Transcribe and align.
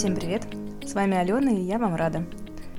Всем 0.00 0.16
привет! 0.16 0.46
С 0.82 0.94
вами 0.94 1.14
Алена, 1.14 1.50
и 1.50 1.60
я 1.60 1.78
вам 1.78 1.94
рада. 1.94 2.24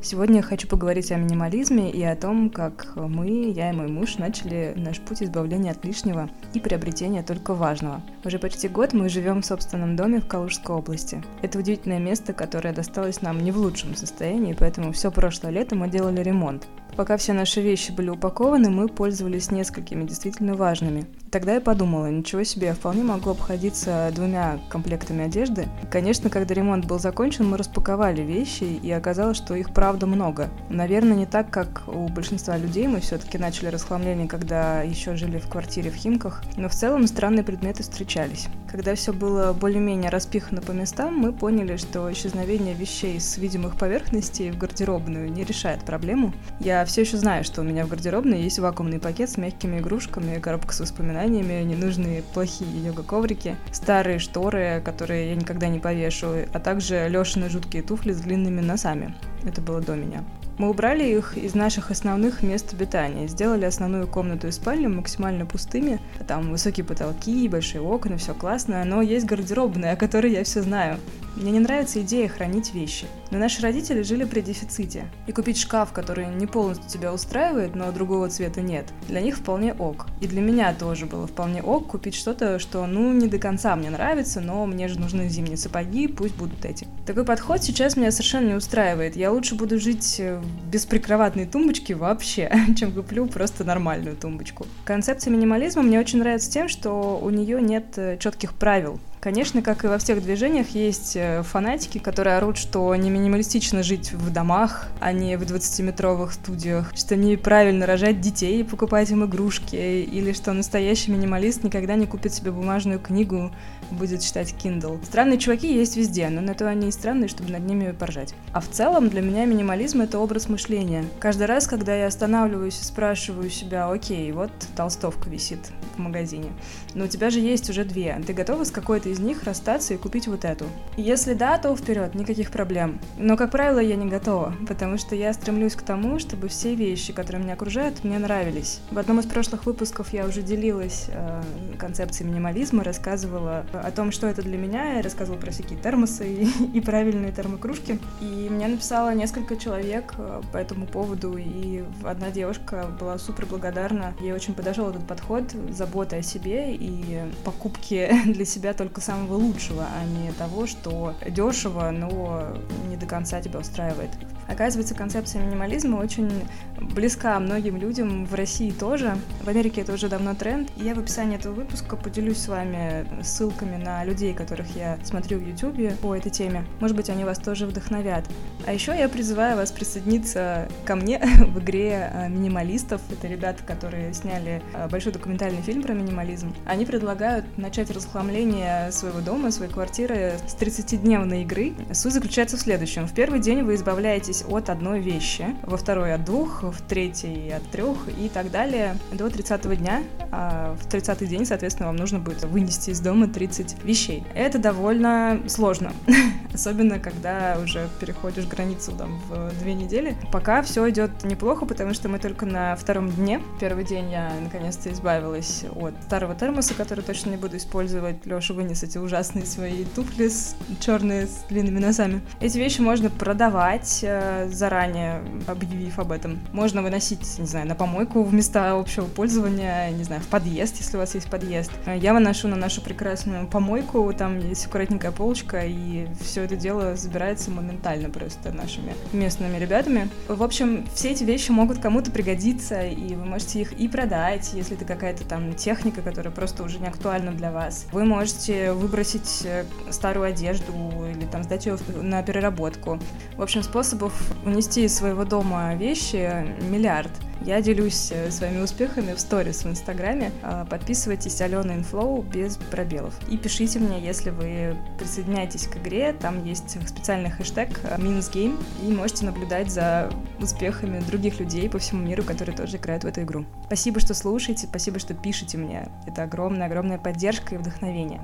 Сегодня 0.01 0.37
я 0.37 0.41
хочу 0.41 0.67
поговорить 0.67 1.11
о 1.11 1.17
минимализме 1.17 1.91
и 1.91 2.01
о 2.01 2.15
том, 2.15 2.49
как 2.49 2.93
мы, 2.95 3.51
я 3.51 3.69
и 3.69 3.75
мой 3.75 3.89
муж, 3.89 4.17
начали 4.17 4.73
наш 4.75 4.99
путь 4.99 5.21
избавления 5.21 5.69
от 5.69 5.85
лишнего 5.85 6.31
и 6.55 6.59
приобретения 6.59 7.21
только 7.21 7.53
важного. 7.53 8.01
Уже 8.25 8.39
почти 8.39 8.67
год 8.67 8.93
мы 8.93 9.07
живем 9.07 9.43
в 9.43 9.45
собственном 9.45 9.95
доме 9.95 10.19
в 10.19 10.27
Калужской 10.27 10.75
области. 10.75 11.23
Это 11.43 11.59
удивительное 11.59 11.99
место, 11.99 12.33
которое 12.33 12.73
досталось 12.73 13.21
нам 13.21 13.43
не 13.43 13.51
в 13.51 13.57
лучшем 13.57 13.95
состоянии, 13.95 14.55
поэтому 14.57 14.91
все 14.91 15.11
прошлое 15.11 15.51
лето 15.51 15.75
мы 15.75 15.89
делали 15.89 16.23
ремонт. 16.23 16.67
Пока 16.97 17.17
все 17.17 17.33
наши 17.33 17.61
вещи 17.61 17.91
были 17.91 18.09
упакованы, 18.09 18.71
мы 18.71 18.87
пользовались 18.87 19.51
несколькими 19.51 20.07
действительно 20.07 20.55
важными. 20.55 21.05
Тогда 21.31 21.53
я 21.53 21.61
подумала, 21.61 22.11
ничего 22.11 22.43
себе, 22.43 22.67
я 22.67 22.73
вполне 22.73 23.03
могу 23.03 23.29
обходиться 23.29 24.11
двумя 24.13 24.59
комплектами 24.67 25.23
одежды. 25.23 25.69
Конечно, 25.89 26.29
когда 26.29 26.53
ремонт 26.53 26.83
был 26.83 26.99
закончен, 26.99 27.47
мы 27.47 27.55
распаковали 27.55 28.21
вещи, 28.21 28.65
и 28.65 28.91
оказалось, 28.91 29.37
что 29.37 29.55
их 29.55 29.73
правда 29.73 30.07
много. 30.07 30.49
Наверное, 30.69 31.15
не 31.15 31.25
так, 31.25 31.49
как 31.49 31.83
у 31.87 32.09
большинства 32.09 32.57
людей, 32.57 32.85
мы 32.87 32.99
все-таки 32.99 33.37
начали 33.37 33.67
расхламление, 33.67 34.27
когда 34.27 34.81
еще 34.81 35.15
жили 35.15 35.37
в 35.37 35.47
квартире 35.47 35.89
в 35.89 35.95
Химках, 35.95 36.43
но 36.57 36.67
в 36.67 36.73
целом 36.73 37.07
странные 37.07 37.45
предметы 37.45 37.83
встречались. 37.83 38.49
Когда 38.69 38.93
все 38.95 39.13
было 39.13 39.53
более-менее 39.53 40.09
распихано 40.09 40.61
по 40.61 40.71
местам, 40.71 41.15
мы 41.15 41.31
поняли, 41.31 41.77
что 41.77 42.11
исчезновение 42.11 42.73
вещей 42.73 43.21
с 43.21 43.37
видимых 43.37 43.77
поверхностей 43.77 44.51
в 44.51 44.57
гардеробную 44.57 45.31
не 45.31 45.45
решает 45.45 45.85
проблему. 45.85 46.33
Я 46.59 46.83
все 46.83 47.01
еще 47.01 47.15
знаю, 47.15 47.45
что 47.45 47.61
у 47.61 47.63
меня 47.63 47.85
в 47.85 47.89
гардеробной 47.89 48.41
есть 48.41 48.59
вакуумный 48.59 48.99
пакет 48.99 49.29
с 49.29 49.37
мягкими 49.37 49.79
игрушками, 49.79 50.39
коробка 50.39 50.73
с 50.73 50.81
воспоминаниями, 50.81 51.20
воспоминаниями, 51.21 51.63
ненужные 51.63 52.23
плохие 52.33 52.85
йога-коврики, 52.85 53.55
старые 53.71 54.19
шторы, 54.19 54.81
которые 54.83 55.29
я 55.29 55.35
никогда 55.35 55.67
не 55.67 55.79
повешу, 55.79 56.27
а 56.51 56.59
также 56.59 57.07
Лешины 57.09 57.49
жуткие 57.49 57.83
туфли 57.83 58.13
с 58.13 58.19
длинными 58.19 58.61
носами. 58.61 59.13
Это 59.43 59.61
было 59.61 59.81
до 59.81 59.95
меня. 59.95 60.23
Мы 60.57 60.69
убрали 60.69 61.03
их 61.03 61.37
из 61.37 61.55
наших 61.55 61.89
основных 61.91 62.43
мест 62.43 62.73
обитания, 62.73 63.27
сделали 63.27 63.65
основную 63.65 64.07
комнату 64.07 64.47
и 64.47 64.51
спальню 64.51 64.89
максимально 64.89 65.45
пустыми. 65.45 65.99
Там 66.27 66.51
высокие 66.51 66.85
потолки, 66.85 67.47
большие 67.47 67.81
окна, 67.81 68.17
все 68.17 68.33
классно, 68.33 68.83
но 68.83 69.01
есть 69.01 69.25
гардеробная, 69.25 69.93
о 69.93 69.95
которой 69.95 70.31
я 70.31 70.43
все 70.43 70.61
знаю. 70.61 70.99
Мне 71.35 71.51
не 71.51 71.59
нравится 71.59 72.01
идея 72.01 72.27
хранить 72.27 72.73
вещи. 72.73 73.07
Но 73.31 73.37
наши 73.37 73.61
родители 73.61 74.01
жили 74.01 74.25
при 74.25 74.41
дефиците. 74.41 75.05
И 75.27 75.31
купить 75.31 75.57
шкаф, 75.57 75.93
который 75.93 76.27
не 76.27 76.45
полностью 76.45 76.89
тебя 76.89 77.13
устраивает, 77.13 77.75
но 77.75 77.91
другого 77.91 78.29
цвета 78.29 78.61
нет, 78.61 78.87
для 79.07 79.21
них 79.21 79.37
вполне 79.37 79.73
ок. 79.73 80.07
И 80.19 80.27
для 80.27 80.41
меня 80.41 80.73
тоже 80.73 81.05
было 81.05 81.27
вполне 81.27 81.63
ок 81.63 81.87
купить 81.87 82.15
что-то, 82.15 82.59
что 82.59 82.85
ну 82.85 83.13
не 83.13 83.27
до 83.27 83.39
конца 83.39 83.75
мне 83.75 83.89
нравится, 83.89 84.41
но 84.41 84.65
мне 84.65 84.87
же 84.87 84.99
нужны 84.99 85.29
зимние 85.29 85.57
сапоги, 85.57 86.07
пусть 86.07 86.35
будут 86.35 86.65
эти. 86.65 86.87
Такой 87.05 87.23
подход 87.23 87.63
сейчас 87.63 87.95
меня 87.95 88.11
совершенно 88.11 88.49
не 88.49 88.55
устраивает. 88.55 89.15
Я 89.15 89.31
лучше 89.31 89.55
буду 89.55 89.79
жить 89.79 90.21
без 90.69 90.85
прикроватной 90.85 91.45
тумбочки 91.45 91.93
вообще, 91.93 92.51
чем 92.77 92.91
куплю 92.91 93.25
просто 93.27 93.63
нормальную 93.63 94.17
тумбочку. 94.17 94.67
Концепция 94.83 95.31
минимализма 95.31 95.81
мне 95.81 95.99
очень 95.99 96.19
нравится 96.19 96.51
тем, 96.51 96.67
что 96.67 97.19
у 97.21 97.29
нее 97.29 97.61
нет 97.61 97.97
э, 97.97 98.17
четких 98.17 98.53
правил. 98.53 98.99
Конечно, 99.21 99.61
как 99.61 99.85
и 99.85 99.87
во 99.87 99.99
всех 99.99 100.23
движениях, 100.23 100.69
есть 100.69 101.15
э, 101.15 101.43
фанатики, 101.43 101.99
которые 101.99 102.37
орут, 102.37 102.57
что 102.57 102.95
не 102.95 103.11
минималистично 103.11 103.83
жить 103.83 104.13
в 104.13 104.33
домах, 104.33 104.87
а 104.99 105.11
не 105.11 105.37
в 105.37 105.43
20-метровых 105.43 106.31
студиях, 106.31 106.91
что 106.95 107.15
неправильно 107.15 107.85
рожать 107.85 108.19
детей 108.19 108.61
и 108.61 108.63
покупать 108.63 109.11
им 109.11 109.23
игрушки, 109.23 109.75
или 109.75 110.33
что 110.33 110.53
настоящий 110.53 111.11
минималист 111.11 111.63
никогда 111.63 111.93
не 111.93 112.07
купит 112.07 112.33
себе 112.33 112.49
бумажную 112.49 112.99
книгу, 112.99 113.51
будет 113.91 114.21
читать 114.21 114.55
Kindle. 114.57 115.05
Странные 115.05 115.37
чуваки 115.37 115.71
есть 115.71 115.97
везде, 115.97 116.27
но 116.29 116.41
на 116.41 116.55
то 116.55 116.67
они 116.67 116.87
и 116.87 116.91
странные, 116.91 117.27
чтобы 117.27 117.51
над 117.51 117.63
ними 117.63 117.91
поржать. 117.91 118.33
А 118.53 118.59
в 118.59 118.69
целом 118.69 119.07
для 119.09 119.21
меня 119.21 119.45
минимализм— 119.45 120.01
это 120.01 120.17
образ 120.17 120.49
мышления. 120.49 121.05
Каждый 121.19 121.45
раз, 121.45 121.67
когда 121.67 121.93
я 121.93 122.07
останавливаюсь 122.07 122.79
и 122.81 122.83
спрашиваю 122.83 123.51
себя, 123.51 123.87
окей, 123.87 124.31
вот 124.31 124.51
толстовка 124.75 125.29
висит 125.29 125.59
в 125.95 125.99
магазине, 125.99 126.49
но 126.95 127.05
у 127.05 127.07
тебя 127.07 127.29
же 127.29 127.39
есть 127.39 127.69
уже 127.69 127.83
две, 127.83 128.19
ты 128.25 128.33
готова 128.33 128.63
с 128.63 128.71
какой-то 128.71 129.10
из 129.11 129.19
них 129.19 129.43
расстаться 129.43 129.93
и 129.93 129.97
купить 129.97 130.27
вот 130.27 130.45
эту. 130.45 130.65
Если 130.97 131.33
да, 131.33 131.57
то 131.57 131.75
вперед, 131.75 132.15
никаких 132.15 132.51
проблем. 132.51 132.99
Но, 133.17 133.37
как 133.37 133.51
правило, 133.51 133.79
я 133.79 133.95
не 133.95 134.05
готова, 134.05 134.55
потому 134.67 134.97
что 134.97 135.15
я 135.15 135.33
стремлюсь 135.33 135.75
к 135.75 135.81
тому, 135.81 136.19
чтобы 136.19 136.47
все 136.47 136.75
вещи, 136.75 137.13
которые 137.13 137.43
меня 137.43 137.53
окружают, 137.53 138.03
мне 138.03 138.19
нравились. 138.19 138.79
В 138.91 138.97
одном 138.97 139.19
из 139.19 139.25
прошлых 139.25 139.65
выпусков 139.65 140.13
я 140.13 140.25
уже 140.25 140.41
делилась 140.41 141.05
э, 141.09 141.41
концепцией 141.77 142.29
минимализма, 142.29 142.83
рассказывала 142.83 143.65
о 143.73 143.91
том, 143.91 144.11
что 144.11 144.27
это 144.27 144.41
для 144.41 144.57
меня, 144.57 144.95
я 144.95 145.01
рассказывала 145.01 145.39
про 145.39 145.51
всякие 145.51 145.79
термосы 145.79 146.31
и, 146.31 146.49
и 146.77 146.81
правильные 146.81 147.31
термокружки. 147.31 147.99
И 148.21 148.47
мне 148.49 148.67
написало 148.67 149.13
несколько 149.13 149.57
человек 149.57 150.13
э, 150.17 150.41
по 150.51 150.57
этому 150.57 150.85
поводу, 150.85 151.37
и 151.37 151.83
одна 152.03 152.29
девушка 152.31 152.87
была 152.99 153.17
супер 153.17 153.45
благодарна. 153.45 154.13
Ей 154.21 154.33
очень 154.33 154.53
подошел 154.53 154.89
этот 154.89 155.05
подход, 155.07 155.43
забота 155.69 156.17
о 156.17 156.21
себе 156.21 156.75
и 156.75 157.19
покупки 157.43 158.09
для 158.25 158.45
себя 158.45 158.73
только 158.73 159.00
самого 159.01 159.35
лучшего, 159.35 159.85
а 159.93 160.05
не 160.05 160.31
того, 160.33 160.67
что 160.67 161.13
дешево, 161.27 161.91
но 161.91 162.55
не 162.87 162.95
до 162.95 163.05
конца 163.05 163.41
тебя 163.41 163.59
устраивает. 163.59 164.11
Оказывается, 164.47 164.95
концепция 164.95 165.43
минимализма 165.43 165.97
очень 165.97 166.31
близка 166.79 167.39
многим 167.39 167.77
людям 167.77 168.25
в 168.25 168.33
России 168.33 168.71
тоже. 168.71 169.17
В 169.43 169.47
Америке 169.47 169.81
это 169.81 169.93
уже 169.93 170.09
давно 170.09 170.35
тренд. 170.35 170.69
И 170.77 170.83
я 170.83 170.95
в 170.95 170.99
описании 170.99 171.37
этого 171.37 171.53
выпуска 171.53 171.95
поделюсь 171.95 172.37
с 172.37 172.47
вами 172.47 173.07
ссылками 173.23 173.77
на 173.77 174.03
людей, 174.03 174.33
которых 174.33 174.75
я 174.75 174.97
смотрю 175.03 175.39
в 175.39 175.47
YouTube 175.47 175.97
по 175.99 176.15
этой 176.15 176.31
теме. 176.31 176.65
Может 176.79 176.95
быть, 176.95 177.09
они 177.09 177.23
вас 177.23 177.39
тоже 177.39 177.65
вдохновят. 177.67 178.25
А 178.65 178.73
еще 178.73 178.97
я 178.97 179.09
призываю 179.09 179.57
вас 179.57 179.71
присоединиться 179.71 180.67
ко 180.85 180.95
мне 180.95 181.19
в 181.47 181.59
игре 181.59 182.11
э, 182.13 182.29
минималистов. 182.29 183.01
Это 183.11 183.27
ребята, 183.27 183.63
которые 183.63 184.13
сняли 184.13 184.61
э, 184.73 184.87
большой 184.89 185.13
документальный 185.13 185.61
фильм 185.61 185.83
про 185.83 185.93
минимализм. 185.93 186.53
Они 186.65 186.85
предлагают 186.85 187.45
начать 187.57 187.91
расхламление 187.91 188.91
своего 188.91 189.19
дома, 189.19 189.51
своей 189.51 189.71
квартиры 189.71 190.33
с 190.47 190.55
30-дневной 190.55 191.43
игры. 191.43 191.73
Суть 191.93 192.13
заключается 192.13 192.57
в 192.57 192.59
следующем. 192.59 193.07
В 193.07 193.13
первый 193.13 193.39
день 193.39 193.63
вы 193.63 193.75
избавляетесь 193.75 194.40
от 194.47 194.69
одной 194.69 194.99
вещи, 194.99 195.55
во 195.63 195.77
второй 195.77 196.13
от 196.13 196.25
двух, 196.25 196.63
в 196.63 196.81
третий 196.81 197.49
от 197.51 197.63
трех 197.69 197.97
и 198.19 198.29
так 198.29 198.51
далее 198.51 198.95
до 199.11 199.29
30 199.29 199.77
дня. 199.77 200.03
А 200.31 200.75
в 200.79 200.89
30 200.89 201.27
день, 201.27 201.45
соответственно, 201.45 201.87
вам 201.87 201.97
нужно 201.97 202.19
будет 202.19 202.43
вынести 202.43 202.91
из 202.91 202.99
дома 202.99 203.27
30 203.27 203.83
вещей. 203.83 204.23
Это 204.33 204.59
довольно 204.59 205.41
сложно, 205.47 205.91
особенно 206.61 206.99
когда 206.99 207.57
уже 207.61 207.89
переходишь 207.99 208.45
границу 208.45 208.91
там 208.91 209.19
в 209.27 209.51
две 209.59 209.73
недели. 209.73 210.15
Пока 210.31 210.61
все 210.61 210.87
идет 210.91 211.23
неплохо, 211.23 211.65
потому 211.65 211.95
что 211.95 212.07
мы 212.07 212.19
только 212.19 212.45
на 212.45 212.75
втором 212.75 213.09
дне. 213.09 213.41
Первый 213.59 213.83
день 213.83 214.11
я 214.11 214.31
наконец-то 214.43 214.91
избавилась 214.91 215.65
от 215.75 215.95
старого 216.03 216.35
термоса, 216.35 216.75
который 216.75 217.03
точно 217.03 217.31
не 217.31 217.37
буду 217.37 217.57
использовать. 217.57 218.27
Леша 218.27 218.53
вынес 218.53 218.83
эти 218.83 218.99
ужасные 218.99 219.45
свои 219.45 219.85
туфли 219.85 220.27
с 220.27 220.55
черные 220.79 221.25
с 221.25 221.45
длинными 221.49 221.79
носами. 221.79 222.21
Эти 222.39 222.59
вещи 222.59 222.79
можно 222.79 223.09
продавать 223.09 224.01
э, 224.03 224.47
заранее, 224.51 225.23
объявив 225.47 225.97
об 225.97 226.11
этом. 226.11 226.39
Можно 226.53 226.83
выносить, 226.83 227.39
не 227.39 227.47
знаю, 227.47 227.67
на 227.67 227.73
помойку 227.73 228.21
в 228.21 228.33
места 228.35 228.73
общего 228.73 229.05
пользования, 229.05 229.89
не 229.89 230.03
знаю, 230.03 230.21
в 230.21 230.27
подъезд, 230.27 230.77
если 230.77 230.97
у 230.97 230.99
вас 230.99 231.15
есть 231.15 231.29
подъезд. 231.29 231.71
Э, 231.87 231.97
я 231.97 232.13
выношу 232.13 232.47
на 232.47 232.55
нашу 232.55 232.81
прекрасную 232.81 233.47
помойку, 233.47 234.13
там 234.15 234.37
есть 234.37 234.67
аккуратненькая 234.67 235.11
полочка, 235.11 235.65
и 235.65 236.07
все 236.21 236.43
это 236.43 236.50
дело 236.55 236.95
забирается 236.95 237.51
моментально 237.51 238.09
просто 238.09 238.51
нашими 238.51 238.93
местными 239.13 239.57
ребятами. 239.57 240.09
В 240.27 240.43
общем, 240.43 240.85
все 240.93 241.11
эти 241.11 241.23
вещи 241.23 241.51
могут 241.51 241.79
кому-то 241.79 242.11
пригодиться, 242.11 242.81
и 242.81 243.15
вы 243.15 243.25
можете 243.25 243.61
их 243.61 243.73
и 243.73 243.87
продать, 243.87 244.51
если 244.53 244.75
это 244.75 244.85
какая-то 244.85 245.25
там 245.25 245.53
техника, 245.53 246.01
которая 246.01 246.33
просто 246.33 246.63
уже 246.63 246.79
не 246.79 246.87
актуальна 246.87 247.31
для 247.31 247.51
вас. 247.51 247.87
Вы 247.91 248.05
можете 248.05 248.73
выбросить 248.73 249.41
э, 249.45 249.65
старую 249.89 250.25
одежду 250.25 250.73
или 251.09 251.25
там 251.25 251.43
сдать 251.43 251.65
ее 251.65 251.77
на 252.01 252.23
переработку. 252.23 252.99
В 253.37 253.41
общем, 253.41 253.63
способов 253.63 254.13
унести 254.45 254.83
из 254.83 254.95
своего 254.95 255.25
дома 255.25 255.75
вещи 255.75 256.45
миллиард. 256.69 257.11
Я 257.43 257.59
делюсь 257.61 258.11
э, 258.11 258.29
своими 258.29 258.61
успехами 258.61 259.13
в 259.13 259.19
сторис 259.19 259.63
в 259.63 259.69
Инстаграме. 259.69 260.31
А, 260.43 260.65
подписывайтесь 260.65 261.41
Алена 261.41 261.75
in 261.75 261.91
flow 261.91 262.21
без 262.21 262.57
пробелов. 262.57 263.15
И 263.29 263.37
пишите 263.37 263.79
мне, 263.79 263.99
если 263.99 264.29
вы 264.29 264.77
присоединяетесь 264.99 265.67
к 265.67 265.77
игре. 265.77 266.13
Там 266.13 266.45
есть 266.45 266.77
специальный 266.87 267.31
хэштег 267.31 267.79
minusgame. 267.97 268.59
И 268.83 268.91
можете 268.91 269.25
наблюдать 269.25 269.71
за 269.71 270.11
успехами 270.39 270.99
других 270.99 271.39
людей 271.39 271.67
по 271.67 271.79
всему 271.79 272.05
миру, 272.05 272.23
которые 272.23 272.55
тоже 272.55 272.77
играют 272.77 273.03
в 273.03 273.07
эту 273.07 273.23
игру. 273.23 273.45
Спасибо, 273.65 273.99
что 273.99 274.13
слушаете, 274.13 274.67
спасибо, 274.67 274.99
что 274.99 275.15
пишете 275.15 275.57
мне. 275.57 275.89
Это 276.05 276.23
огромная-огромная 276.23 276.99
поддержка 276.99 277.55
и 277.55 277.57
вдохновение. 277.57 278.21